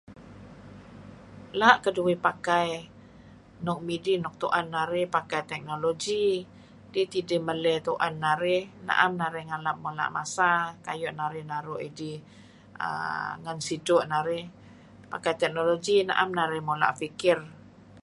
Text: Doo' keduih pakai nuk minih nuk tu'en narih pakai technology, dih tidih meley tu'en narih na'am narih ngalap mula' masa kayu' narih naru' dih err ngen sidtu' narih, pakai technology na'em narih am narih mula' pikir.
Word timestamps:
Doo' 1.59 1.79
keduih 1.83 2.19
pakai 2.25 2.69
nuk 3.65 3.79
minih 3.87 4.17
nuk 4.23 4.35
tu'en 4.41 4.67
narih 4.75 5.07
pakai 5.15 5.41
technology, 5.51 6.25
dih 6.93 7.05
tidih 7.13 7.39
meley 7.47 7.75
tu'en 7.87 8.13
narih 8.25 8.61
na'am 8.87 9.11
narih 9.21 9.43
ngalap 9.49 9.77
mula' 9.83 10.11
masa 10.17 10.51
kayu' 10.85 11.17
narih 11.19 11.45
naru' 11.51 11.81
dih 11.99 12.17
err 12.87 13.29
ngen 13.43 13.59
sidtu' 13.67 14.07
narih, 14.13 14.43
pakai 15.11 15.33
technology 15.41 15.95
na'em 16.09 16.09
narih 16.11 16.21
am 16.23 16.29
narih 16.39 16.61
mula' 16.67 16.93
pikir. 17.01 17.37